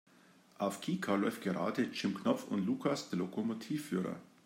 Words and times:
Auf 0.57 0.81
Kika 0.81 1.13
läuft 1.13 1.43
gerade 1.43 1.83
Jim 1.93 2.15
Knopf 2.19 2.47
und 2.47 2.65
Lukas 2.65 3.11
der 3.11 3.19
Lokomotivführer. 3.19 4.19